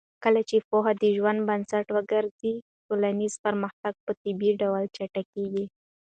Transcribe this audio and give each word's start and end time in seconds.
کله 0.23 0.41
چې 0.49 0.65
پوهه 0.69 0.91
د 1.01 1.03
ژوند 1.15 1.39
بنسټ 1.49 1.85
وګرځي، 1.95 2.53
ټولنیز 2.85 3.33
پرمختګ 3.45 3.93
په 4.05 4.11
طبیعي 4.21 4.51
ډول 4.61 4.83
چټکېږي. 4.95 5.65